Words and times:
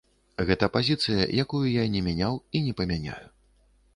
Гэта 0.47 0.69
пазіцыя, 0.77 1.27
якую 1.43 1.61
я 1.73 1.85
не 1.95 2.01
мяняў 2.07 2.33
і 2.57 2.65
не 2.69 2.73
памяняю. 2.79 3.21